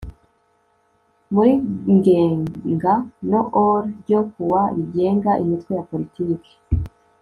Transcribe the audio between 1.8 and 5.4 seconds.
Ngenga no OL ryo kuwa rigenga